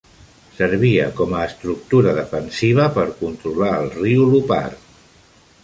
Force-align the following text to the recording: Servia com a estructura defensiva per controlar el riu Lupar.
Servia 0.59 1.03
com 1.19 1.35
a 1.39 1.43
estructura 1.49 2.15
defensiva 2.21 2.89
per 2.97 3.05
controlar 3.21 3.71
el 3.83 3.93
riu 4.01 4.25
Lupar. 4.35 4.65